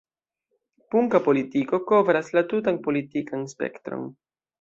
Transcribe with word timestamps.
Punka 0.93 1.19
politiko 1.27 1.79
kovras 1.91 2.31
la 2.37 2.43
tutan 2.55 2.79
politikan 2.89 3.45
spektron. 3.53 4.09